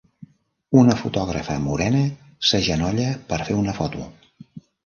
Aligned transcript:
Una 0.83 0.95
fotògrafa 1.01 1.57
morena 1.67 2.01
s'agenolla 2.51 3.07
per 3.29 3.43
fer 3.51 3.59
una 3.63 3.77
foto. 3.83 4.09